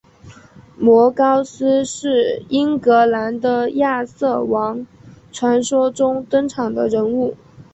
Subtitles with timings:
[0.79, 4.87] 摩高斯是英格兰的亚瑟王
[5.31, 7.37] 传说中登场的人物。